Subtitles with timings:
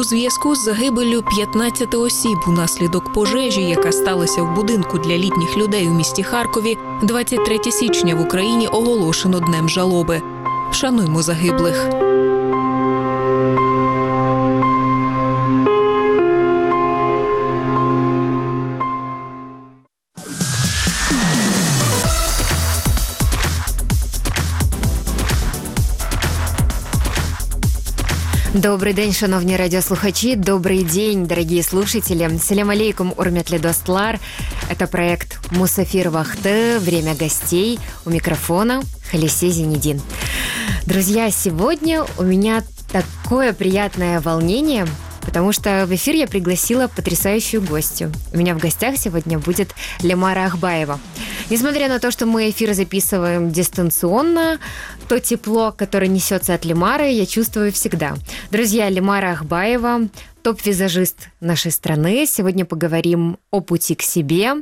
[0.00, 5.88] У зв'язку з загибеллю 15 осіб унаслідок пожежі, яка сталася в будинку для літніх людей
[5.88, 10.22] у місті Харкові, 23 січня в Україні оголошено днем жалоби.
[10.72, 12.09] Шануймо загиблих.
[28.70, 30.36] Добрый день, шановні радиослухачи.
[30.36, 32.38] Добрый день, дорогие слушатели.
[32.38, 34.20] Салям алейкум, урмет достлар.
[34.70, 37.80] Это проект Мусафир Вахты, время гостей.
[38.04, 38.80] У микрофона
[39.10, 40.00] Халисе Зенедин.
[40.86, 44.86] Друзья, сегодня у меня такое приятное волнение,
[45.22, 48.12] потому что в эфир я пригласила потрясающую гостью.
[48.32, 51.00] У меня в гостях сегодня будет Лемара Ахбаева.
[51.50, 54.60] Несмотря на то, что мы эфир записываем дистанционно,
[55.08, 58.14] то тепло, которое несется от Лемары, я чувствую всегда.
[58.52, 60.08] Друзья, Лемара Ахбаева,
[60.44, 62.24] топ-визажист нашей страны.
[62.26, 64.52] Сегодня поговорим о пути к себе,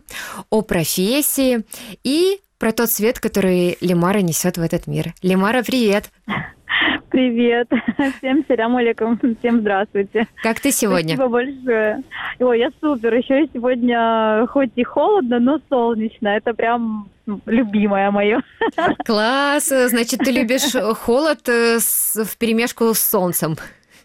[0.49, 1.63] о профессии
[2.05, 5.15] и про тот свет, который Лемара несет в этот мир.
[5.21, 6.11] Привет!
[6.27, 6.58] Привет.
[8.19, 9.19] Всем салям алейкум.
[9.39, 10.27] Всем здравствуйте.
[10.43, 11.17] Как ты сегодня?
[11.17, 12.03] Спасибо большое.
[12.39, 13.15] Ой, я супер.
[13.15, 16.29] Еще и сегодня хоть и холодно, но солнечно.
[16.29, 17.09] Это прям
[17.47, 18.41] любимое мое.
[19.05, 19.69] Класс.
[19.69, 23.57] Значит, ты любишь холод э, в перемешку с солнцем.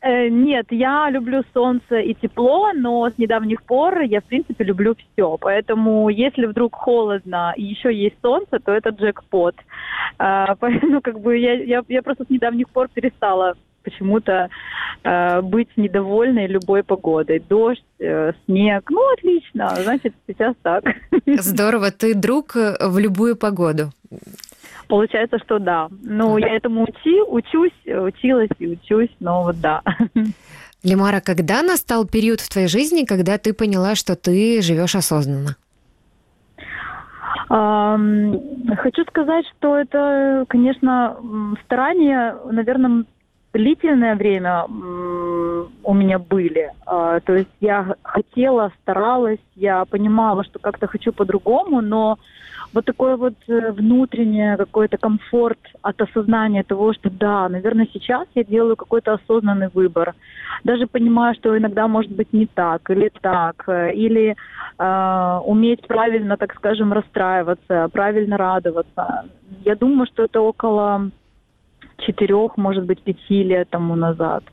[0.04, 4.96] Э, нет, я люблю солнце и тепло, но с недавних пор я, в принципе, люблю
[4.96, 5.38] все.
[5.38, 9.56] Поэтому, если вдруг холодно и еще есть солнце, то это джекпот.
[10.94, 14.50] Ну, как бы я, я, я просто с недавних пор перестала почему-то
[15.04, 17.40] э, быть недовольной любой погодой.
[17.40, 20.84] Дождь, э, снег, ну отлично, значит сейчас так.
[21.26, 23.92] Здорово, ты друг в любую погоду.
[24.88, 25.88] Получается, что да.
[26.02, 29.82] Ну, я этому учи, учусь, училась и учусь, но вот да.
[30.84, 35.56] Лимара, когда настал период в твоей жизни, когда ты поняла, что ты живешь осознанно?
[37.48, 41.18] Хочу сказать, что это, конечно,
[41.66, 43.06] старания, наверное,
[43.54, 46.72] длительное время у меня были.
[46.86, 52.18] А, то есть я хотела, старалась, я понимала, что как-то хочу по-другому, но
[52.74, 58.44] вот такой вот э, внутренний какой-то комфорт от осознания того, что да, наверное, сейчас я
[58.44, 60.16] делаю какой-то осознанный выбор.
[60.64, 64.36] Даже понимаю, что иногда может быть не так или так, э, или
[64.80, 69.26] э, уметь правильно, так скажем, расстраиваться, правильно радоваться.
[69.64, 71.12] Я думаю, что это около
[72.00, 74.44] четырех, может быть, пяти лет тому назад.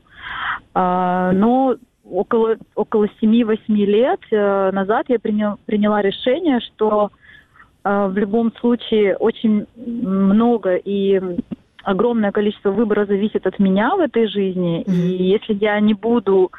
[0.75, 7.09] Э, но около, около 7-8 лет э, назад я принял, приняла решение, что
[7.83, 11.19] в любом случае очень много и
[11.83, 14.83] огромное количество выбора зависит от меня в этой жизни.
[14.83, 14.91] Mm-hmm.
[14.91, 16.51] И если я не буду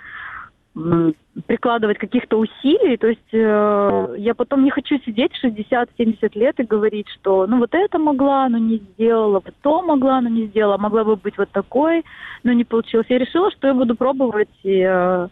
[1.47, 7.09] прикладывать каких-то усилий, то есть э, я потом не хочу сидеть 60-70 лет и говорить,
[7.09, 11.05] что ну вот это могла, но не сделала, вот то могла, но не сделала, могла
[11.05, 12.05] бы быть вот такой,
[12.43, 13.07] но не получилось.
[13.11, 15.29] Я решила, что я буду пробовать и э,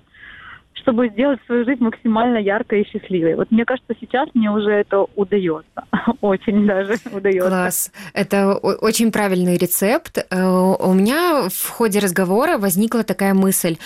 [0.81, 3.35] чтобы сделать свою жизнь максимально яркой и счастливой.
[3.35, 5.85] Вот мне кажется, сейчас мне уже это удается.
[6.21, 7.49] Очень даже удается.
[7.49, 7.93] Класс.
[8.15, 10.19] Это очень правильный рецепт.
[10.19, 13.77] Э, у меня в ходе разговора возникла такая мысль.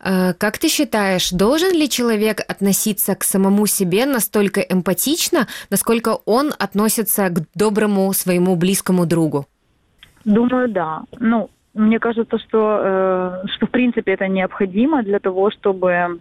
[0.00, 6.52] Э, как ты считаешь, должен ли человек относиться к самому себе настолько эмпатично, насколько он
[6.58, 9.46] относится к доброму своему близкому другу?
[10.24, 11.02] Думаю, да.
[11.18, 16.20] Ну, мне кажется, что, э, что в принципе это необходимо для того, чтобы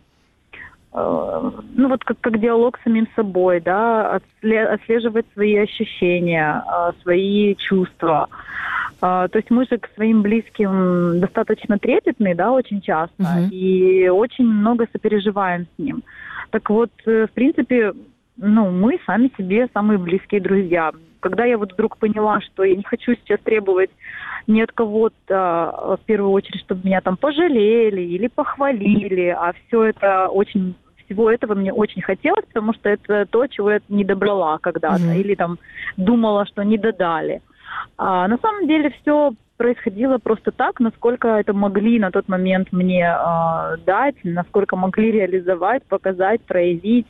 [0.94, 8.28] ну вот как, как диалог с самим собой, да, отслеживать свои ощущения, э, свои чувства.
[9.02, 13.50] Э, то есть мы же к своим близким достаточно трепетны, да, очень часто, uh-huh.
[13.50, 16.04] и очень много сопереживаем с ним.
[16.50, 17.94] Так вот, в принципе,
[18.36, 20.92] ну, мы сами себе самые близкие друзья.
[21.22, 23.92] Когда я вот вдруг поняла, что я не хочу сейчас требовать
[24.48, 30.28] ни от кого-то, в первую очередь, чтобы меня там пожалели или похвалили, а все это
[30.28, 30.76] очень
[31.12, 35.20] всего этого мне очень хотелось, потому что это то, чего я не добрала когда-то, mm-hmm.
[35.20, 35.60] или там
[35.98, 37.42] думала, что не додали.
[37.98, 43.04] А на самом деле все происходило просто так, насколько это могли на тот момент мне
[43.04, 47.06] э, дать, насколько могли реализовать, показать, проявить.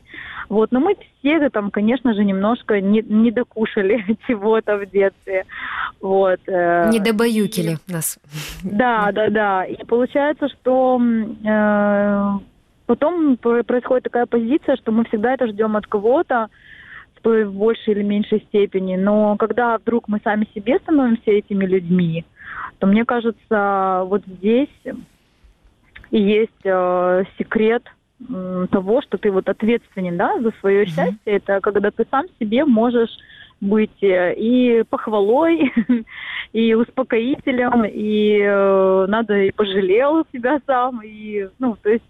[0.50, 5.45] Вот, но мы все там, конечно же, немножко не, не докушали чего-то в детстве.
[6.01, 6.42] Вот.
[6.48, 8.19] Э, не добаюкили нас.
[8.63, 9.63] Да, да, да.
[9.63, 12.39] И получается, что э,
[12.92, 16.50] Потом происходит такая позиция, что мы всегда это ждем от кого-то
[17.24, 18.98] в большей или меньшей степени.
[18.98, 22.26] Но когда вдруг мы сами себе становимся этими людьми,
[22.80, 24.68] то мне кажется, вот здесь
[26.10, 27.84] и есть э, секрет
[28.72, 30.88] того, что ты вот ответственен, да, за свое mm-hmm.
[30.88, 31.18] счастье.
[31.24, 33.18] Это когда ты сам себе можешь
[33.62, 35.72] быть э, и похвалой,
[36.52, 42.04] и успокоителем, и э, надо и пожалел себя сам, и, ну, то есть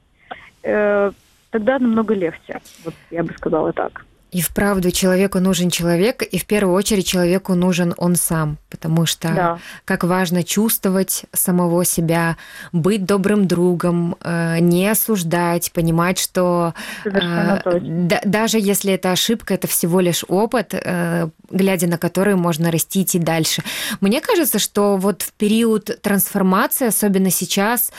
[0.64, 1.12] э,
[1.50, 4.06] тогда намного легче, вот я бы сказала так.
[4.32, 9.28] И вправду человеку нужен человек, и в первую очередь человеку нужен он сам, потому что
[9.28, 9.60] да.
[9.84, 12.38] как важно чувствовать самого себя,
[12.72, 16.74] быть добрым другом, э, не осуждать, понимать, что
[17.04, 17.80] э,
[18.24, 23.20] даже если это ошибка, это всего лишь опыт, э, глядя на который можно растить и
[23.20, 23.64] дальше.
[24.00, 27.92] Мне кажется, что вот в период трансформации, особенно сейчас,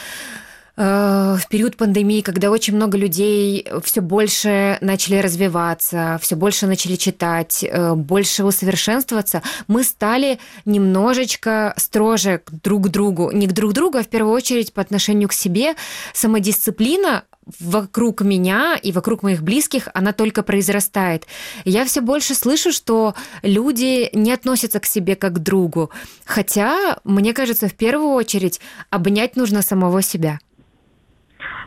[0.77, 7.63] в период пандемии, когда очень много людей все больше начали развиваться, все больше начали читать,
[7.63, 13.31] э, больше усовершенствоваться, мы стали немножечко строже друг к другу.
[13.33, 15.75] Не к друг другу, а в первую очередь по отношению к себе.
[16.15, 17.25] Самодисциплина
[17.61, 21.27] вокруг меня и вокруг моих близких, она только произрастает.
[21.65, 25.91] Я все больше слышу, что люди не относятся к себе как к другу.
[26.25, 28.61] Хотя, мне кажется, в первую очередь
[28.91, 30.39] обнять нужно самого себя.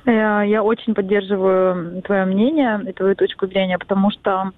[0.05, 4.51] Э, я очень поддерживаю твое мнение и твою точку зрения, потому что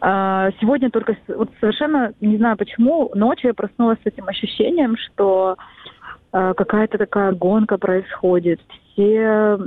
[0.00, 5.56] э, сегодня только вот совершенно не знаю почему ночью я проснулась с этим ощущением, что
[6.32, 8.60] э, какая-то такая гонка происходит.
[8.92, 9.58] Все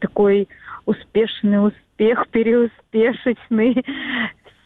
[0.00, 0.48] такой
[0.86, 3.84] успешный успех, переуспешечный,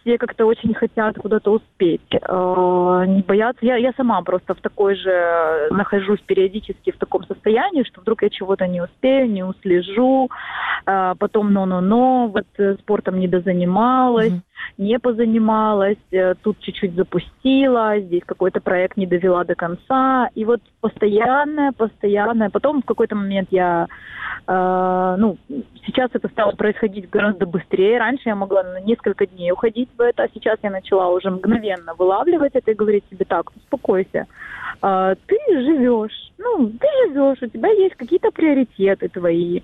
[0.00, 3.64] все как-то очень хотят куда-то успеть, э, не боятся.
[3.64, 8.30] Я, я сама просто в такой же нахожусь периодически в таком состоянии, что вдруг я
[8.30, 10.28] чего-то не успею, не услежу,
[10.86, 14.74] э, потом но-но-но, вот э, спортом не дозанималась, mm-hmm.
[14.78, 15.98] не позанималась,
[16.42, 22.50] тут чуть-чуть запустила, здесь какой-то проект не довела до конца, и вот постоянное, постоянное.
[22.50, 23.86] Потом в какой-то момент я
[24.46, 25.36] ну,
[25.84, 27.98] сейчас это стало происходить гораздо быстрее.
[27.98, 31.94] Раньше я могла на несколько дней уходить в это, а сейчас я начала уже мгновенно
[31.94, 34.26] вылавливать это и говорить себе так, успокойся.
[34.80, 39.60] Uh, ты живешь, ну, ты живешь, у тебя есть какие-то приоритеты твои.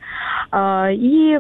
[0.50, 1.38] Uh, и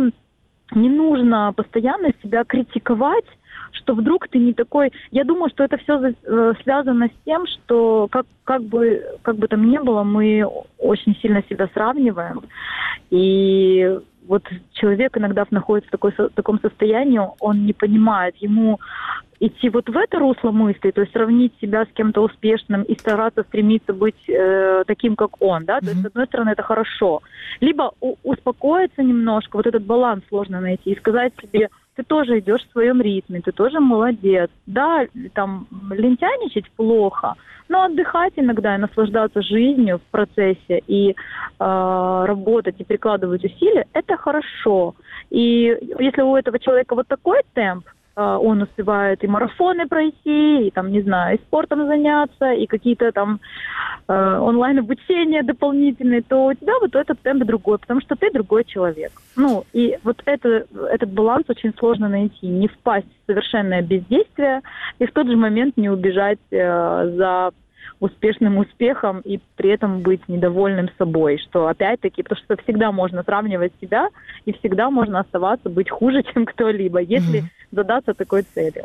[0.72, 3.26] не нужно постоянно себя критиковать
[3.74, 4.92] что вдруг ты не такой...
[5.10, 9.48] Я думаю, что это все э, связано с тем, что как, как, бы, как бы
[9.48, 10.44] там ни было, мы
[10.78, 12.42] очень сильно себя сравниваем.
[13.10, 14.42] И вот
[14.72, 18.80] человек иногда находится в, такой, в таком состоянии, он не понимает, ему
[19.40, 23.42] идти вот в это русло мысли, то есть сравнить себя с кем-то успешным и стараться
[23.42, 25.80] стремиться быть э, таким, как он, да, mm-hmm.
[25.80, 27.22] то есть, с одной стороны, это хорошо.
[27.60, 32.62] Либо у- успокоиться немножко, вот этот баланс сложно найти и сказать себе, ты тоже идешь
[32.62, 34.50] в своем ритме, ты тоже молодец.
[34.66, 37.34] Да, там лентяничать плохо,
[37.68, 41.14] но отдыхать иногда и наслаждаться жизнью в процессе и э,
[41.58, 44.94] работать и прикладывать усилия, это хорошо.
[45.30, 47.86] И если у этого человека вот такой темп,
[48.22, 53.40] он успевает и марафоны пройти, и там, не знаю, и спортом заняться, и какие-то там
[54.08, 59.12] э, онлайн-обучения дополнительные, то у тебя вот этот темп другой, потому что ты другой человек.
[59.36, 64.60] Ну, и вот это, этот баланс очень сложно найти, не впасть в совершенное бездействие
[64.98, 67.50] и в тот же момент не убежать э, за
[68.00, 73.72] успешным успехом и при этом быть недовольным собой, что опять-таки, потому что всегда можно сравнивать
[73.80, 74.08] себя
[74.44, 77.68] и всегда можно оставаться быть хуже, чем кто-либо, если mm-hmm.
[77.72, 78.84] задаться такой целью.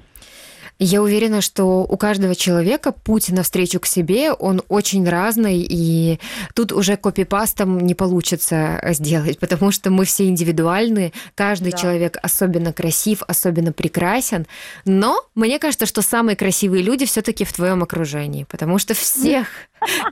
[0.78, 6.20] Я уверена, что у каждого человека путь навстречу к себе, он очень разный, и
[6.54, 11.78] тут уже копипастом не получится сделать, потому что мы все индивидуальны, каждый да.
[11.78, 14.48] человек особенно красив, особенно прекрасен,
[14.86, 19.48] но мне кажется, что самые красивые люди все-таки в твоем окружении, потому что всех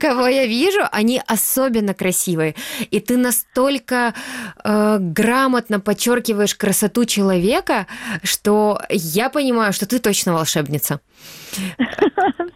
[0.00, 2.54] кого я вижу, они особенно красивые.
[2.90, 4.14] И ты настолько
[4.64, 7.86] э, грамотно подчеркиваешь красоту человека,
[8.22, 11.00] что я понимаю, что ты точно волшебница.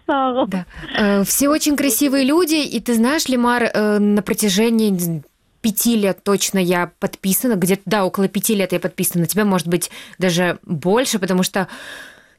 [0.06, 0.66] Да.
[0.96, 5.22] Э, все очень красивые люди, и ты знаешь, Лимар, э, на протяжении
[5.62, 9.68] пяти лет точно я подписана, где-то, да, около пяти лет я подписана, на тебя может
[9.68, 11.68] быть даже больше, потому что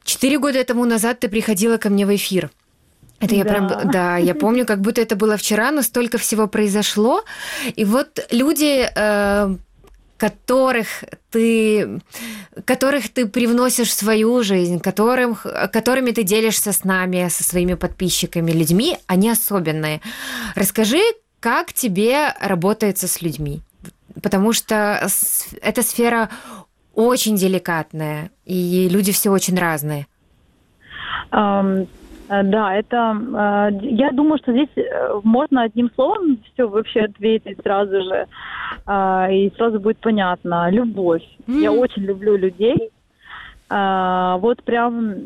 [0.04, 2.50] четыре года тому назад ты приходила ко мне в эфир.
[3.20, 3.50] Это я да.
[3.50, 7.24] прям, да, я помню, как будто это было вчера, но столько всего произошло.
[7.74, 9.56] И вот люди, э,
[10.16, 12.00] которых ты,
[12.64, 15.36] которых ты привносишь в свою жизнь, которым,
[15.72, 20.00] которыми ты делишься с нами, со своими подписчиками, людьми, они особенные.
[20.54, 21.00] Расскажи,
[21.40, 23.60] как тебе работается с людьми?
[24.22, 25.08] Потому что
[25.60, 26.30] эта сфера
[26.94, 30.06] очень деликатная, и люди все очень разные.
[31.32, 31.88] Um
[32.28, 38.02] да, это, э, я думаю, что здесь э, можно одним словом все вообще ответить сразу
[38.02, 38.26] же,
[39.32, 40.70] и сразу будет понятно.
[40.70, 41.22] Любовь.
[41.46, 41.60] Mm-hmm.
[41.60, 42.90] Я очень люблю людей,
[43.76, 45.16] а, вот прям,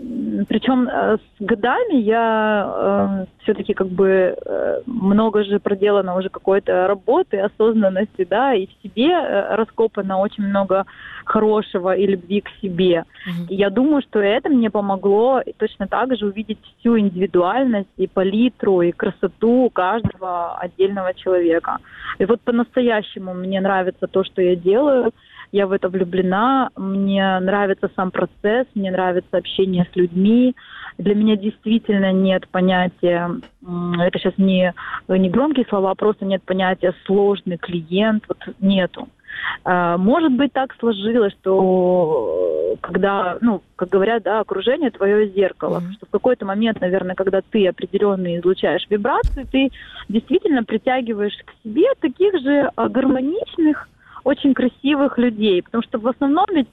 [0.48, 6.86] причем э, с годами я э, все-таки как бы э, много же проделано уже какой-то
[6.86, 10.86] работы, осознанности, да, и в себе э, раскопано очень много
[11.26, 13.04] хорошего и любви к себе.
[13.04, 13.48] Mm-hmm.
[13.50, 18.80] И я думаю, что это мне помогло точно так же увидеть всю индивидуальность и палитру,
[18.80, 21.76] и красоту каждого отдельного человека.
[22.18, 25.12] И вот по-настоящему мне нравится то, что я делаю–
[25.52, 30.54] я в это влюблена, мне нравится сам процесс, мне нравится общение с людьми.
[30.98, 33.30] Для меня действительно нет понятия,
[33.62, 34.74] это сейчас не,
[35.08, 39.08] не громкие слова, а просто нет понятия сложный клиент, вот нету.
[39.64, 45.92] А, может быть, так сложилось, что когда, ну, как говорят, да, окружение твое зеркало, mm-hmm.
[45.94, 49.70] что в какой-то момент, наверное, когда ты определенно излучаешь вибрации, ты
[50.08, 53.88] действительно притягиваешь к себе таких же гармоничных,
[54.28, 56.68] очень красивых людей, потому что в основном ведь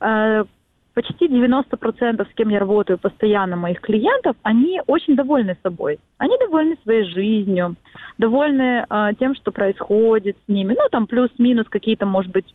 [0.00, 0.44] э,
[0.92, 5.98] почти 90% с кем я работаю постоянно, моих клиентов, они очень довольны собой.
[6.18, 7.76] Они довольны своей жизнью,
[8.18, 10.74] довольны э, тем, что происходит с ними.
[10.78, 12.52] Ну, там плюс-минус какие-то, может быть,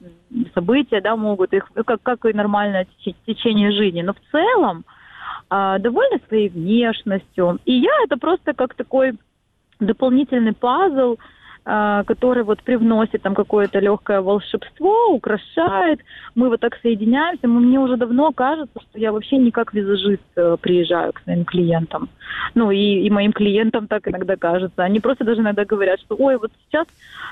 [0.53, 2.85] события, да, могут их, как, как и нормальное
[3.25, 4.03] течение жизни.
[4.03, 4.83] Но в целом
[5.49, 7.57] э, довольны своей внешностью.
[7.65, 9.13] И я это просто как такой
[9.79, 11.15] дополнительный пазл,
[11.63, 16.01] который вот привносит там какое-то легкое волшебство, украшает.
[16.35, 17.47] Мы вот так соединяемся.
[17.47, 22.09] Мне уже давно кажется, что я вообще не как визажист э, приезжаю к своим клиентам.
[22.55, 24.83] Ну и, и моим клиентам так иногда кажется.
[24.83, 26.87] Они просто даже иногда говорят, что ой, вот сейчас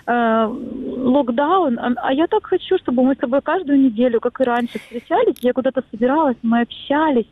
[0.08, 4.44] э, локдаун, а, а я так хочу, чтобы мы с тобой каждую неделю, как и
[4.44, 5.36] раньше, встречались.
[5.42, 7.28] Я куда-то собиралась, мы общались.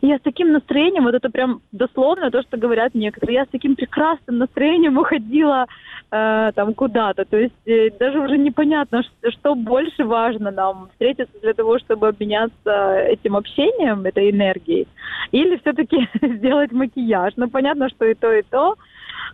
[0.00, 3.48] И я с таким настроением, вот это прям дословно то, что говорят некоторые, я с
[3.48, 5.66] таким прекрасным настроением уходила
[6.10, 7.24] э, там куда-то.
[7.24, 12.08] То есть э, даже уже непонятно, что, что больше важно нам встретиться для того, чтобы
[12.08, 14.86] обменяться этим общением, этой энергией,
[15.32, 17.34] или все-таки сделать макияж.
[17.36, 18.76] Ну, понятно, что и то, и то.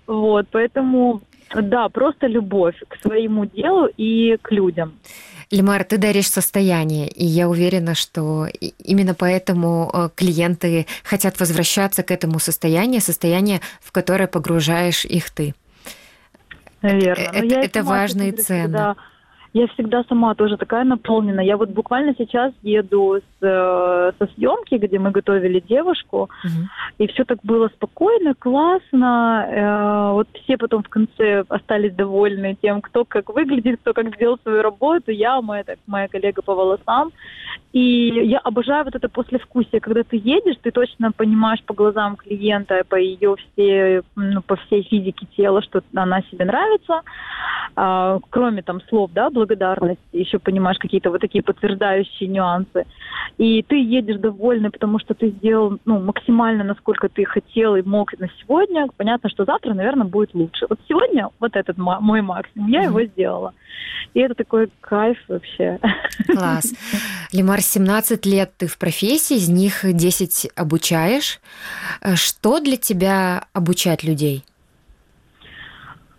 [0.07, 1.21] Вот, поэтому,
[1.55, 4.93] да, просто любовь к своему делу и к людям.
[5.51, 8.47] Лимар, ты даришь состояние, и я уверена, что
[8.79, 15.55] именно поэтому э, клиенты хотят возвращаться к этому состоянию, состояние, в которое погружаешь их ты.
[16.83, 17.27] Наверное.
[17.27, 18.97] Это, я это важно и ценно.
[19.53, 21.41] Я всегда сама тоже такая наполнена.
[21.41, 26.69] Я вот буквально сейчас еду с, э, со съемки, где мы готовили девушку, угу.
[26.99, 29.47] и все так было спокойно, классно.
[29.49, 34.39] Э, вот все потом в конце остались довольны тем, кто как выглядит, кто как сделал
[34.43, 35.11] свою работу.
[35.11, 37.13] Я, моя, так, моя коллега по волосам.
[37.73, 42.83] И я обожаю вот это послевкусие, когда ты едешь, ты точно понимаешь по глазам клиента,
[42.89, 47.03] по ее все, ну, по всей физике тела, что она себе нравится,
[47.77, 52.87] а, кроме там слов, да, благодарности, еще понимаешь какие-то вот такие подтверждающие нюансы.
[53.41, 58.13] И ты едешь довольный, потому что ты сделал ну, максимально, насколько ты хотел и мог
[58.19, 58.87] на сегодня.
[58.99, 60.67] Понятно, что завтра, наверное, будет лучше.
[60.69, 63.55] Вот сегодня вот этот мой максимум, я его сделала.
[64.13, 65.79] И это такой кайф вообще.
[66.27, 66.75] Класс.
[67.33, 71.41] Лимар, 17 лет ты в профессии, из них 10 обучаешь.
[72.03, 74.45] Э, что для тебя обучать людей?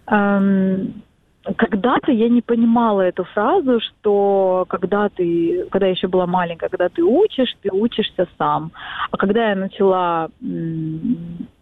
[0.07, 1.03] Эм,
[1.43, 6.89] когда-то я не понимала эту фразу, что когда ты, когда я еще была маленькая, когда
[6.89, 8.71] ты учишь, ты учишься сам.
[9.09, 10.29] А когда я начала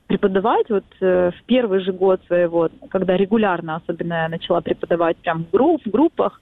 [0.07, 5.45] преподавать вот э, в первый же год своего, когда регулярно особенно я начала преподавать прям
[5.45, 6.41] в, групп, в группах,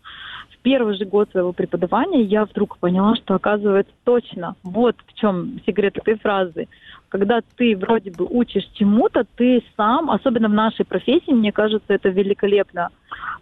[0.68, 5.98] первый же год своего преподавания я вдруг поняла, что оказывается точно, вот в чем секрет
[5.98, 6.68] этой фразы.
[7.08, 12.10] Когда ты вроде бы учишь чему-то, ты сам, особенно в нашей профессии, мне кажется, это
[12.10, 12.90] великолепно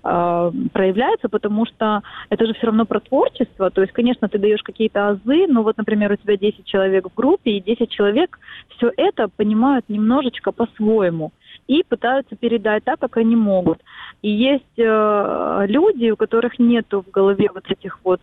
[0.03, 3.71] э, проявляется, потому что это же все равно про творчество.
[3.71, 7.15] То есть, конечно, ты даешь какие-то азы, но вот, например, у тебя 10 человек в
[7.15, 8.37] группе, и 10 человек
[8.77, 11.31] все это понимают немножечко по-своему
[11.67, 13.79] и пытаются передать так, как они могут.
[14.21, 18.21] И есть э, люди, у которых нету в голове вот этих вот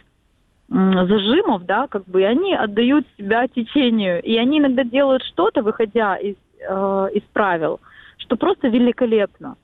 [0.68, 4.22] зажимов, да, как бы, и они отдают себя течению.
[4.22, 7.80] И они иногда делают что-то, выходя из, э, из правил,
[8.18, 9.56] что просто великолепно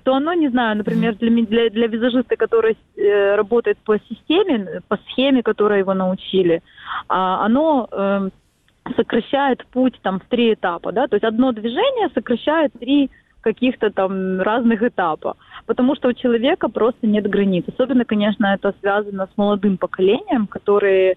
[0.00, 4.96] что оно, не знаю, например, для, для, для визажиста, который э, работает по системе, по
[5.08, 6.62] схеме, которой его научили,
[7.08, 8.30] а, оно э,
[8.96, 13.10] сокращает путь там в три этапа, да, то есть одно движение сокращает три
[13.40, 17.64] каких-то там разных этапа, потому что у человека просто нет границ.
[17.68, 21.16] Особенно, конечно, это связано с молодым поколением, которые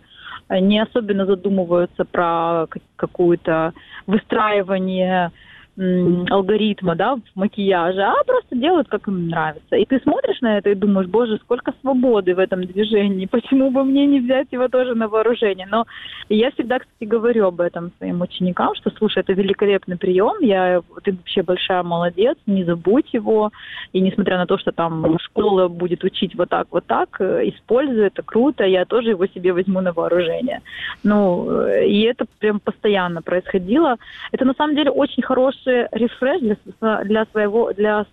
[0.50, 3.74] не особенно задумываются про какую-то
[4.08, 5.32] выстраивание
[5.76, 9.76] алгоритма, да, в макияже, а просто делают, как им нравится.
[9.76, 13.84] И ты смотришь на это и думаешь, боже, сколько свободы в этом движении, почему бы
[13.84, 15.68] мне не взять его тоже на вооружение?
[15.70, 15.86] Но
[16.30, 21.14] я всегда, кстати, говорю об этом своим ученикам, что, слушай, это великолепный прием, я, ты
[21.14, 23.52] вообще большая молодец, не забудь его,
[23.94, 28.06] и несмотря на то, что там школа будет учить вот так, вот так, э, используй,
[28.06, 30.62] это круто, я тоже его себе возьму на вооружение.
[31.04, 33.96] Ну, э, и это прям постоянно происходило.
[34.32, 38.06] Это на самом деле очень хороший хороший рефреш для, для своего для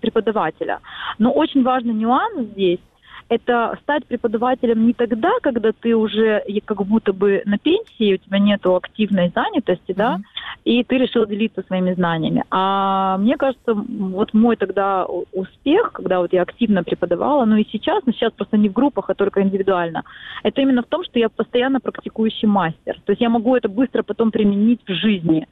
[0.00, 0.80] преподавателя.
[1.18, 2.80] Но очень важный нюанс здесь
[3.28, 8.38] это стать преподавателем не тогда, когда ты уже как будто бы на пенсии, у тебя
[8.38, 9.94] нет активной занятости, mm-hmm.
[9.96, 10.18] да,
[10.64, 12.44] и ты решил делиться своими знаниями.
[12.50, 18.02] А мне кажется, вот мой тогда успех, когда вот я активно преподавала, ну и сейчас,
[18.06, 20.02] но сейчас просто не в группах, а только индивидуально,
[20.42, 23.00] это именно в том, что я постоянно практикующий мастер.
[23.04, 25.46] То есть я могу это быстро потом применить в жизни.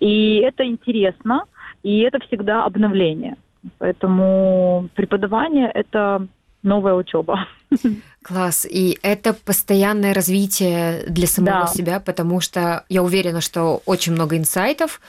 [0.00, 1.44] И это интересно,
[1.82, 3.36] и это всегда обновление.
[3.78, 6.26] Поэтому преподавание– это
[6.62, 7.46] новая учеба.
[8.22, 8.66] Класс.
[8.68, 11.72] И это постоянное развитие для самого да.
[11.72, 15.00] себя, потому что я уверена, что очень много инсайтов,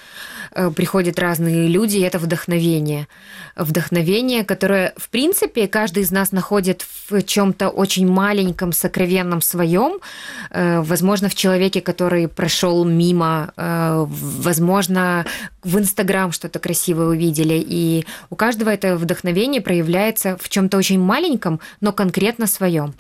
[0.52, 3.08] э, приходят разные люди, и это вдохновение.
[3.56, 10.00] Вдохновение, которое, в принципе, каждый из нас находит в чем-то очень маленьком, сокровенном своем,
[10.52, 15.26] э, возможно, в человеке, который прошел мимо, э, возможно,
[15.64, 17.62] в Инстаграм что-то красивое увидели.
[17.68, 22.94] И у каждого это вдохновение проявляется в чем-то очень маленьком, но конкретно своем.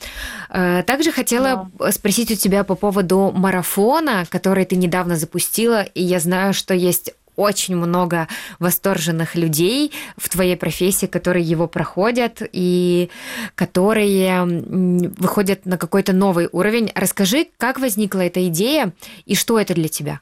[0.49, 1.91] Э, также хотела да.
[1.91, 7.13] спросить у тебя по поводу марафона, который ты недавно запустила, и я знаю, что есть
[7.39, 8.27] очень много
[8.59, 13.09] восторженных людей в твоей профессии, которые его проходят и
[13.55, 16.91] которые выходят на какой-то новый уровень.
[16.95, 18.91] Расскажи, как возникла эта идея
[19.25, 20.19] и что это для тебя?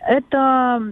[0.00, 0.82] Это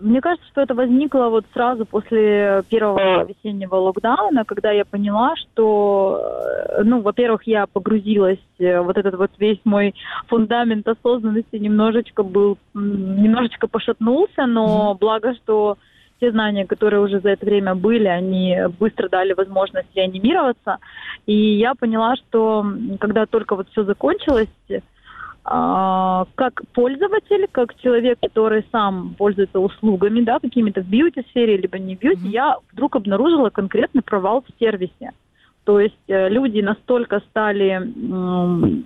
[0.00, 6.20] мне кажется, что это возникло вот сразу после первого весеннего локдауна, когда я поняла, что,
[6.68, 9.94] э, ну, во-первых, я погрузилась, э, вот этот вот весь мой
[10.28, 15.76] фундамент осознанности немножечко был, немножечко пошатнулся, но благо, что
[16.20, 20.78] те знания, которые уже за это время были, они быстро дали возможность реанимироваться.
[21.26, 22.66] И я поняла, что
[22.98, 24.80] когда только вот все закончилось, а,
[25.48, 32.00] как пользователь, как человек, который сам пользуется услугами, да, какими-то в бьюти-сфере, либо не в
[32.00, 32.32] бьюти, mm-hmm.
[32.32, 35.12] я вдруг обнаружила конкретный провал в сервисе.
[35.64, 38.84] То есть э, люди настолько стали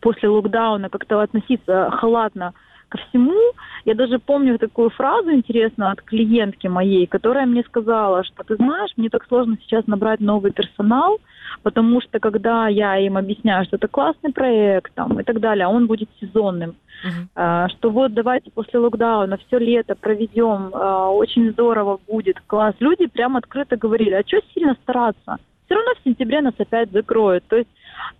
[0.00, 2.54] после локдауна как-то относиться халатно
[2.94, 3.52] ко всему.
[3.84, 8.90] Я даже помню такую фразу интересную от клиентки моей, которая мне сказала, что ты знаешь,
[8.96, 11.18] мне так сложно сейчас набрать новый персонал,
[11.62, 15.70] потому что когда я им объясняю, что это классный проект там, и так далее, а
[15.70, 17.68] он будет сезонным, uh-huh.
[17.70, 22.74] что вот давайте после локдауна все лето проведем, а, очень здорово будет, класс.
[22.80, 25.38] Люди прям открыто говорили, а что сильно стараться?
[25.66, 27.44] Все равно в сентябре нас опять закроют.
[27.48, 27.70] То есть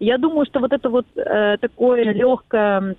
[0.01, 2.97] я думаю, что вот это вот э, такое легкое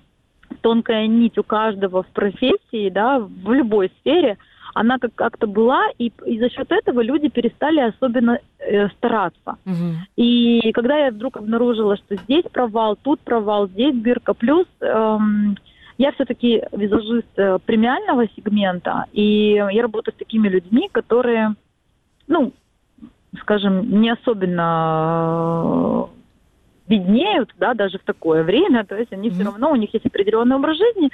[0.66, 4.36] тонкая нить у каждого в профессии, да, в любой сфере,
[4.74, 9.58] она как- как-то была, и, и за счет этого люди перестали особенно э, стараться.
[9.64, 9.94] Угу.
[10.16, 15.56] И когда я вдруг обнаружила, что здесь провал, тут провал, здесь дырка, плюс эм,
[15.98, 21.54] я все-таки визажист э, премиального сегмента, и я работаю с такими людьми, которые,
[22.26, 22.52] ну,
[23.40, 26.08] скажем, не особенно
[26.88, 29.32] беднеют, да, даже в такое время, то есть они mm-hmm.
[29.32, 31.10] все равно, у них есть определенный образ жизни,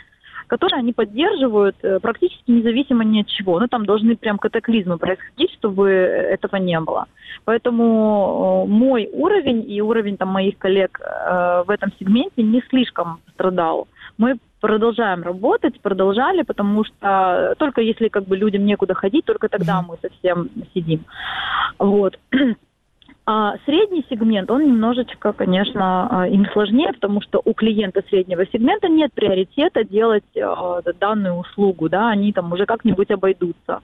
[0.47, 3.59] который они поддерживают э, практически независимо ни от чего.
[3.59, 7.07] Ну, там должны прям катаклизмы происходить, чтобы этого не было.
[7.45, 13.89] Поэтому мой уровень и уровень там моих коллег э, в этом сегменте не слишком страдал.
[14.19, 19.83] Мы продолжаем работать, продолжали, потому что только если как бы людям некуда ходить, только тогда
[19.83, 21.05] мы совсем сидим.
[21.79, 22.19] Вот.
[23.25, 28.89] А средний сегмент, он немножечко, конечно, а, им сложнее, потому что у клиента среднего сегмента
[28.89, 33.81] нет приоритета делать э, данную услугу, да, они там уже как-нибудь обойдутся.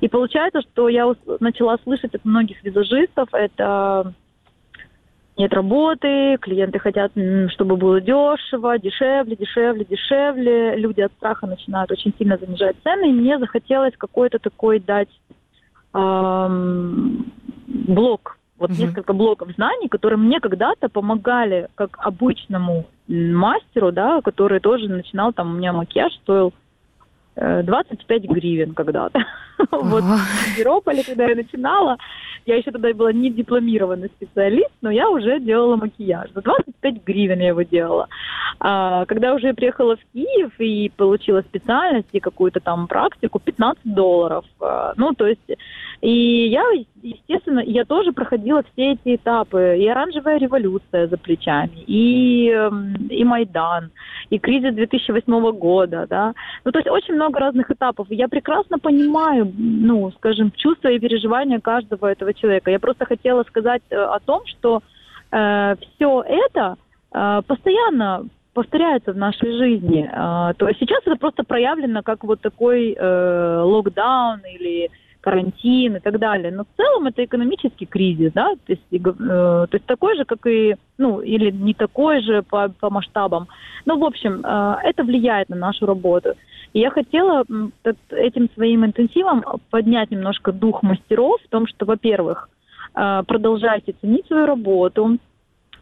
[0.00, 4.14] И получается, что я начала слышать от многих визажистов, это
[5.36, 7.10] нет работы, клиенты хотят,
[7.48, 10.76] чтобы было дешево, дешевле, дешевле, дешевле.
[10.76, 15.08] Люди от страха начинают очень сильно занижать цены, и мне захотелось какой-то такой дать
[15.92, 17.32] эм,
[17.66, 18.80] блок вот угу.
[18.80, 25.50] несколько блоков знаний, которые мне когда-то помогали как обычному мастеру, да, который тоже начинал, там
[25.50, 26.52] у меня макияж стоил
[27.34, 29.24] 25 э, гривен когда-то.
[29.70, 31.98] Вот в Европоле, когда я начинала,
[32.50, 36.30] я еще тогда была не дипломированный специалист, но я уже делала макияж.
[36.34, 38.08] За 25 гривен я его делала.
[38.58, 44.44] А, когда уже приехала в Киев и получила специальность и какую-то там практику, 15 долларов.
[44.60, 45.48] А, ну, то есть,
[46.00, 46.64] и я,
[47.02, 49.76] естественно, я тоже проходила все эти этапы.
[49.78, 53.90] И оранжевая революция за плечами, и, эм, и Майдан,
[54.30, 56.34] и кризис 2008 года, да.
[56.64, 58.08] Ну, то есть очень много разных этапов.
[58.10, 62.70] Я прекрасно понимаю, ну, скажем, чувства и переживания каждого этого человека.
[62.70, 64.82] Я просто хотела сказать э, о том, что
[65.30, 66.76] э, все это
[67.12, 70.04] э, постоянно повторяется в нашей жизни.
[70.04, 76.00] Э, то есть сейчас это просто проявлено как вот такой э, локдаун или карантин и
[76.00, 76.50] так далее.
[76.50, 80.46] Но в целом это экономический кризис, да, то есть, э, то есть такой же, как
[80.46, 83.48] и, ну, или не такой же по, по масштабам.
[83.86, 86.34] Ну, в общем, э, это влияет на нашу работу.
[86.72, 87.44] И я хотела
[88.10, 92.48] этим своим интенсивом поднять немножко дух мастеров в том, что, во-первых,
[92.94, 95.16] э, продолжайте ценить свою работу,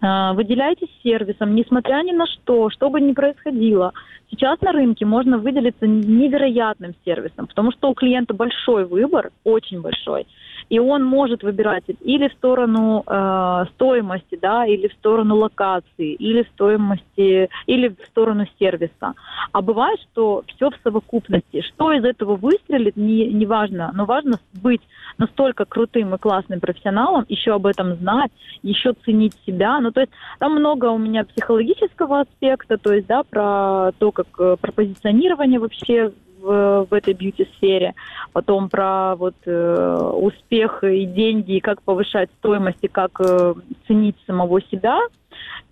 [0.00, 3.92] э, выделяйтесь сервисом, несмотря ни на что, что бы ни происходило.
[4.30, 10.26] Сейчас на рынке можно выделиться невероятным сервисом, потому что у клиента большой выбор, очень большой
[10.68, 16.42] и он может выбирать или в сторону э, стоимости, да, или в сторону локации, или
[16.42, 19.14] в стоимости, или в сторону сервиса.
[19.52, 21.62] А бывает, что все в совокупности.
[21.62, 24.82] Что из этого выстрелит, не, не важно, но важно быть
[25.16, 28.30] настолько крутым и классным профессионалом, еще об этом знать,
[28.62, 29.80] еще ценить себя.
[29.80, 34.28] Ну, то есть там много у меня психологического аспекта, то есть, да, про то, как
[34.38, 37.94] э, про позиционирование вообще в, в этой бьюти-сфере,
[38.32, 43.54] потом про вот э, успех и деньги, и как повышать стоимость, и как э,
[43.86, 45.00] ценить самого себя,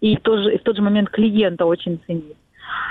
[0.01, 2.37] и, тоже, и в тот же момент клиента очень ценить.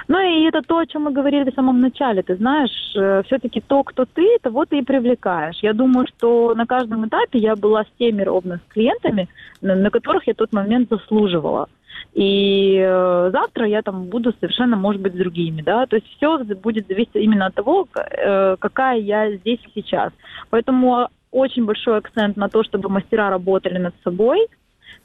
[0.07, 2.21] Ну и это то, о чем мы говорили в самом начале.
[2.21, 5.57] Ты знаешь, э, все-таки то, кто ты, того ты и привлекаешь.
[5.61, 9.27] Я думаю, что на каждом этапе я была с теми ровно с клиентами,
[9.61, 11.67] на которых я тот момент заслуживала.
[12.13, 15.85] И э, завтра я там буду совершенно, может быть, с другими, да.
[15.85, 20.13] То есть все будет зависеть именно от того, э, какая я здесь и сейчас.
[20.49, 24.47] Поэтому очень большой акцент на то, чтобы мастера работали над собой,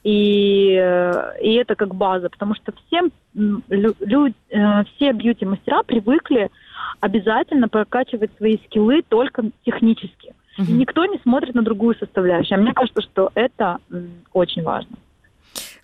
[0.03, 6.49] и, э, и это как база, потому что всем лю, лю, э, все бьюти-мастера привыкли
[7.01, 10.33] обязательно прокачивать свои скиллы только технически.
[10.57, 10.67] Угу.
[10.67, 12.57] И никто не смотрит на другую составляющую.
[12.57, 13.77] А мне кажется, что это
[14.33, 14.97] очень важно.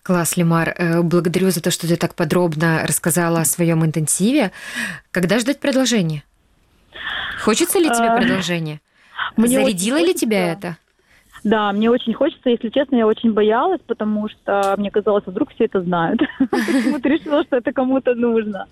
[0.07, 0.73] Класс, Лимар.
[0.77, 4.53] Э, благодарю за то, что ты так подробно рассказала о своем интенсиве.
[5.11, 6.23] Когда ждать продолжения?
[7.43, 8.79] Хочется ли тебе продолжение?
[9.35, 10.77] Зарядило ли тебя это?
[11.43, 15.65] Да, мне очень хочется, если честно, я очень боялась, потому что мне казалось, вдруг все
[15.65, 16.19] это знают.
[16.39, 18.67] Почему-то решила, что это кому-то нужно.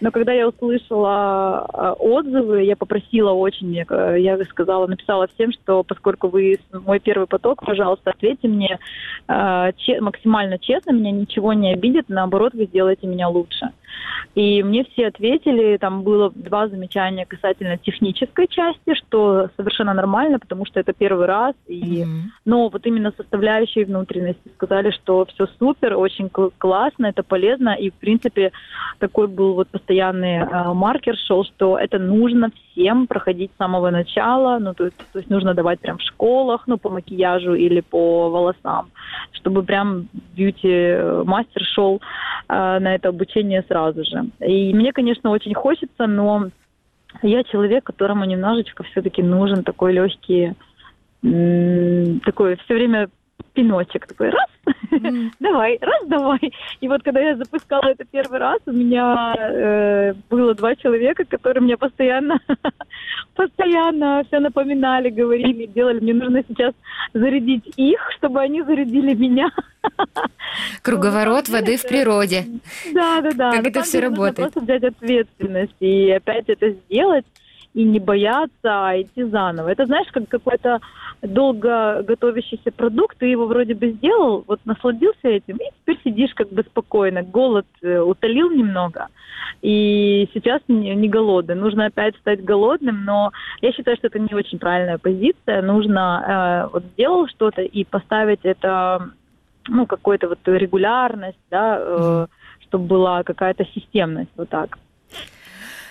[0.00, 6.28] Но когда я услышала а, отзывы, я попросила очень, я сказала, написала всем, что поскольку
[6.28, 8.78] вы мой первый поток, пожалуйста, ответьте мне
[9.28, 13.70] а, максимально честно, меня ничего не обидит, наоборот, вы сделаете меня лучше.
[14.34, 20.64] И мне все ответили, там было два замечания касательно технической части, что совершенно нормально, потому
[20.66, 21.54] что это первый раз.
[21.66, 22.02] И...
[22.02, 22.20] Mm-hmm.
[22.44, 27.70] Но вот именно составляющие внутренности сказали, что все супер, очень классно, это полезно.
[27.70, 28.52] И, в принципе,
[28.98, 32.69] такой был вот постоянный э, маркер шел, что это нужно всем
[33.06, 34.58] проходить с самого начала.
[34.58, 38.90] Ну, то то есть нужно давать прям в школах, ну, по макияжу или по волосам,
[39.32, 42.00] чтобы прям бьюти-мастер шел
[42.48, 44.24] э, на это обучение сразу же.
[44.40, 46.50] И мне, конечно, очень хочется, но
[47.22, 50.54] я человек, которому немножечко все-таки нужен такой легкий,
[51.22, 53.08] такой все время
[53.52, 54.46] пиночек такой раз,
[54.90, 55.30] mm.
[55.40, 56.52] давай, раз, давай.
[56.80, 61.62] И вот когда я запускала это первый раз, у меня э, было два человека, которые
[61.62, 62.40] мне постоянно,
[63.34, 66.00] постоянно все напоминали, говорили, делали.
[66.00, 66.74] Мне нужно сейчас
[67.12, 69.50] зарядить их, чтобы они зарядили меня.
[70.82, 72.44] Круговорот ну, воды в природе.
[72.92, 73.50] Да, да, да.
[73.52, 74.52] Как это все работает?
[74.52, 77.24] Просто взять ответственность и опять это сделать
[77.74, 79.68] и не бояться, а идти заново.
[79.68, 80.80] Это знаешь, как какой-то
[81.22, 86.50] долго готовящийся продукт, ты его вроде бы сделал, вот насладился этим, и теперь сидишь как
[86.50, 87.22] бы спокойно.
[87.22, 89.08] Голод э, утолил немного,
[89.62, 91.54] и сейчас не, не голодный.
[91.54, 95.62] Нужно опять стать голодным, но я считаю, что это не очень правильная позиция.
[95.62, 99.10] Нужно э, вот сделал что-то и поставить это,
[99.68, 102.26] ну, какой-то вот регулярность, да, э,
[102.62, 104.78] чтобы была какая-то системность, вот так.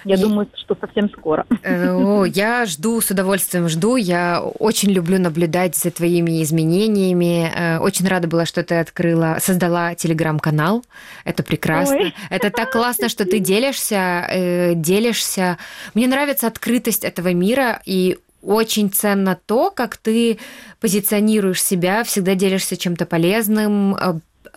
[0.05, 0.19] Я и...
[0.19, 1.45] думаю, что совсем скоро.
[1.63, 3.95] Э, я жду, с удовольствием жду.
[3.95, 7.51] Я очень люблю наблюдать за твоими изменениями.
[7.53, 10.83] Э, очень рада была, что ты открыла, создала телеграм-канал.
[11.25, 11.97] Это прекрасно.
[11.97, 12.15] Ой.
[12.29, 15.57] Это так классно, что ты делишься, э, делишься.
[15.93, 20.39] Мне нравится открытость этого мира и очень ценно то, как ты
[20.79, 23.97] позиционируешь себя, всегда делишься чем-то полезным,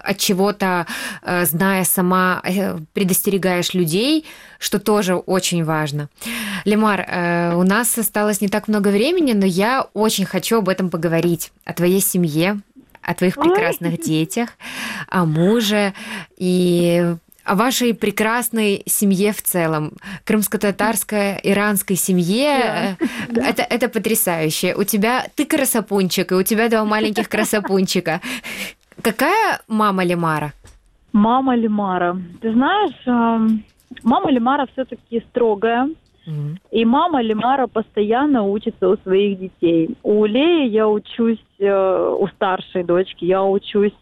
[0.02, 0.86] от чего-то,
[1.22, 4.24] э, зная сама, э, предостерегаешь людей,
[4.58, 6.08] что тоже очень важно.
[6.64, 7.06] Лемар,
[7.56, 11.72] у нас осталось не так много времени, но я очень хочу об этом поговорить, о
[11.72, 12.60] твоей семье,
[13.02, 14.50] о твоих прекрасных детях,
[15.08, 15.92] о муже
[16.36, 19.94] и о вашей прекрасной семье в целом.
[20.24, 22.96] Крымско-татарской, иранской семье.
[23.28, 23.48] Да.
[23.48, 24.74] Это, это потрясающе.
[24.76, 28.20] У тебя ты красопунчик, и у тебя два маленьких красопунчика.
[29.02, 30.52] Какая мама Лимара?
[31.12, 32.16] Мама Лимара.
[32.40, 33.52] Ты знаешь,
[34.04, 35.88] мама Лимара все-таки строгая.
[36.26, 36.56] Mm-hmm.
[36.70, 39.96] И мама Лимара постоянно учится у своих детей.
[40.04, 43.94] У Леи я учусь, э, у старшей дочки я учусь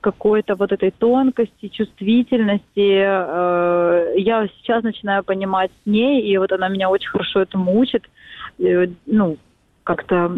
[0.00, 2.62] какой-то вот этой тонкости, чувствительности.
[2.76, 8.08] Э, я сейчас начинаю понимать с ней, и вот она меня очень хорошо этому учит.
[8.60, 9.36] Э, ну,
[9.84, 10.32] как-то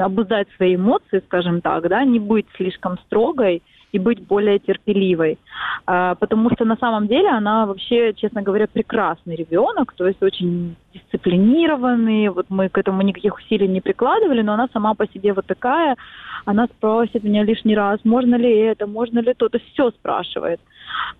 [0.00, 5.38] обуздать свои эмоции, скажем так, да, не быть слишком строгой, и быть более терпеливой.
[5.86, 10.76] А, потому что на самом деле она вообще, честно говоря, прекрасный ребенок, то есть очень
[10.92, 12.28] дисциплинированный.
[12.28, 15.96] Вот мы к этому никаких усилий не прикладывали, но она сама по себе вот такая.
[16.44, 20.60] Она спросит меня лишний раз, можно ли это, можно ли то, то все спрашивает.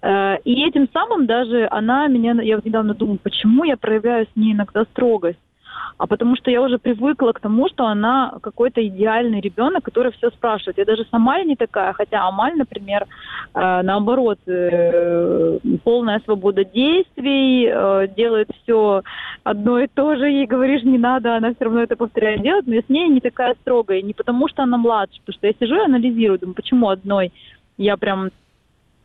[0.03, 4.53] Э, и этим самым даже она меня, я недавно думаю, почему я проявляю с ней
[4.53, 5.39] иногда строгость
[5.99, 10.31] а потому что я уже привыкла к тому, что она какой-то идеальный ребенок, который все
[10.31, 10.79] спрашивает.
[10.79, 13.07] Я даже сама не такая, хотя Амаль, например,
[13.55, 19.03] э, наоборот, э, полная свобода действий, э, делает все
[19.43, 22.75] одно и то же, ей говоришь не надо, она все равно это повторяет делать, но
[22.75, 25.77] я с ней не такая строгая, не потому что она младше, потому что я сижу
[25.77, 27.33] и анализирую, думаю, почему одной
[27.77, 28.31] я прям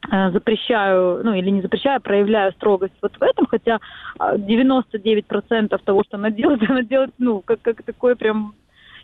[0.10, 3.80] запрещаю, ну или не запрещаю, а проявляю строгость вот в этом, хотя
[4.20, 8.54] 99% а, того, что она делает, она делает, ну, как, как такой прям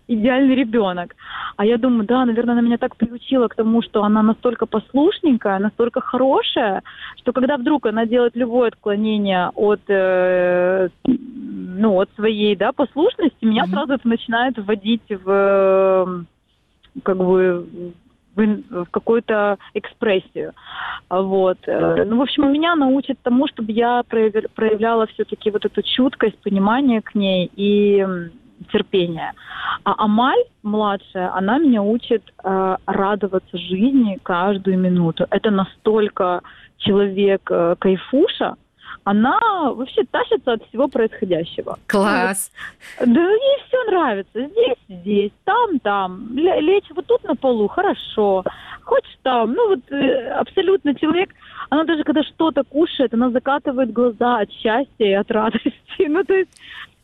[0.10, 1.16] идеальный ребенок.
[1.56, 5.60] А я думаю, да, наверное, она меня так приучила к тому, что она настолько послушненькая,
[5.60, 6.82] настолько хорошая,
[7.18, 13.64] что когда вдруг она делает любое отклонение от, э, ну, от своей, да, послушности, меня
[13.64, 13.72] mm-hmm.
[13.72, 16.26] сразу это начинает вводить в
[17.04, 17.94] как бы
[18.40, 20.54] в, в какую-то экспрессию.
[21.10, 21.58] Вот.
[21.68, 27.02] Э, ну, в общем, меня научит тому, чтобы я проявляла все-таки вот эту чуткость, понимание
[27.02, 28.06] к ней и
[28.72, 29.32] терпение.
[29.84, 35.26] А Амаль, младшая, она меня учит э, радоваться жизни каждую минуту.
[35.30, 36.42] Это настолько
[36.78, 38.56] человек э, кайфуша,
[39.10, 39.40] она
[39.74, 41.80] вообще тащится от всего происходящего.
[41.88, 42.52] Класс.
[43.04, 44.40] Да ей все нравится.
[44.40, 46.30] Здесь, здесь, там, там.
[46.36, 48.44] Лечь вот тут на полу, хорошо.
[48.84, 49.54] Хочешь там.
[49.54, 51.32] Ну вот э, абсолютно человек,
[51.72, 55.74] она даже когда что-то кушает, она закатывает глаза от счастья и от радости.
[56.08, 56.52] Ну то есть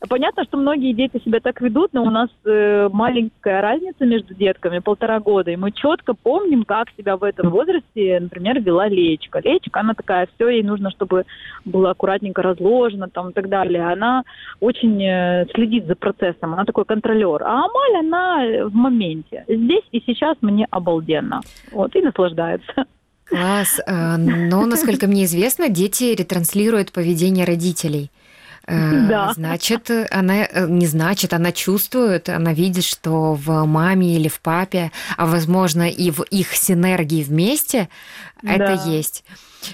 [0.10, 4.79] Понятно, что многие дети себя так ведут, но у нас э, маленькая разница между детками,
[4.79, 9.39] полтора года, и мы четко помним, как себя в этом возрасте, например, вела Лечка.
[9.39, 11.25] Лечка, она такая, все, ей нужно, чтобы
[11.63, 13.89] было аккуратненько разложено там и так далее.
[13.89, 14.23] Она
[14.60, 17.41] очень э, следит за процессом, она такой контролер.
[17.43, 19.45] А Амаль, она в моменте.
[19.47, 21.41] Здесь и сейчас мне обалденно.
[21.71, 22.86] Вот, и наслаждается.
[23.23, 23.79] Класс.
[23.88, 28.12] Э, но, насколько мне известно, дети ретранслируют поведение родителей.
[28.67, 29.34] Э, да.
[29.34, 34.91] Значит, она э, не значит, она чувствует, она видит, что в маме или в папе,
[35.17, 37.89] а возможно и в их синергии вместе
[38.41, 38.54] да.
[38.54, 39.23] это есть.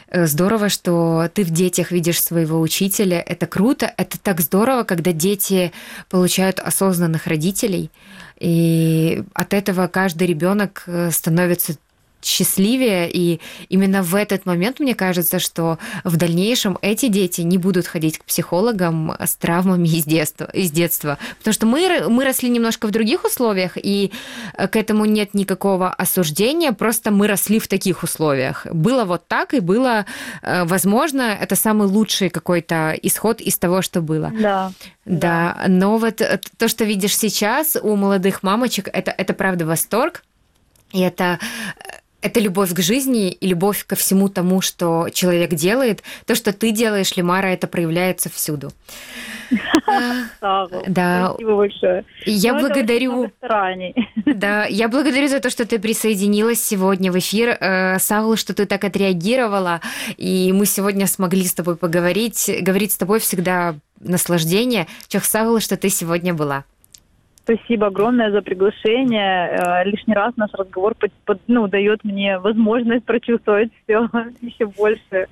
[0.08, 3.22] Э, здорово, что ты в детях видишь своего учителя.
[3.26, 3.94] Это круто.
[3.96, 5.72] Это так здорово, когда дети
[6.10, 7.92] получают осознанных родителей.
[8.40, 11.76] И от этого каждый ребенок становится
[12.24, 13.10] счастливее.
[13.12, 18.18] И именно в этот момент мне кажется, что в дальнейшем эти дети не будут ходить
[18.20, 20.50] к психологам с травмами из детства.
[20.54, 21.18] Из детства.
[21.40, 24.12] Потому что мы, мы росли немножко в других условиях, и
[24.56, 28.68] к этому нет никакого осуждения, просто мы росли в таких условиях.
[28.72, 30.06] Было вот так, и было,
[30.42, 34.32] э, возможно, это самый лучший какой-то исход из того, что было.
[34.40, 34.72] Да.
[35.06, 35.66] Да, да.
[35.68, 36.22] но вот
[36.58, 40.24] то, что видишь сейчас у молодых мамочек, это, это правда восторг.
[40.92, 41.40] И это
[42.22, 46.04] это любовь к жизни и любовь ко всему тому, что человек делает.
[46.26, 48.72] То, что ты делаешь, Лимара, это проявляется всюду.
[50.40, 51.32] Да.
[51.34, 52.06] Спасибо большое.
[52.26, 53.32] Я благодарю.
[54.26, 57.58] Да, я благодарю за то, что ты присоединилась сегодня в эфир.
[57.60, 59.82] Э, Саул, что ты так отреагировала,
[60.16, 62.50] и мы сегодня смогли с тобой поговорить.
[62.62, 64.88] Говорить с тобой всегда наслаждение.
[65.10, 66.64] Чох Саул, что ты сегодня была.
[67.44, 69.50] Спасибо огромное за приглашение.
[69.50, 74.08] Э, лишний раз наш разговор под, под, ну, дает мне возможность прочувствовать все
[74.42, 75.28] еще больше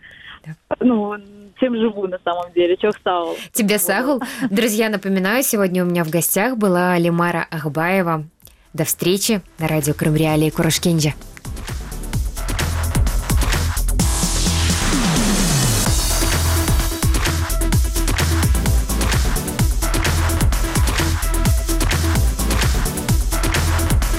[0.80, 1.16] ну,
[1.60, 3.36] чем живу на самом деле, чего стал.
[3.52, 4.22] Тебе сагул.
[4.50, 8.24] Друзья, напоминаю, сегодня у меня в гостях была Лимара Ахбаева.
[8.74, 11.14] До встречи на радио Крым Реалии Курашкенджа.